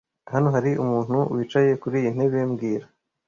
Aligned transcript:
Hano 0.31 0.47
hari 0.55 0.71
umuntu 0.83 1.17
wicaye 1.33 1.71
kuriyi 1.81 2.09
ntebe 2.15 2.39
mbwira 2.49 2.85